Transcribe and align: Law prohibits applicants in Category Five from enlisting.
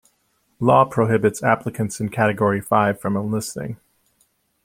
Law 0.59 0.83
prohibits 0.83 1.43
applicants 1.43 1.99
in 1.99 2.09
Category 2.09 2.59
Five 2.59 2.99
from 2.99 3.15
enlisting. 3.15 3.77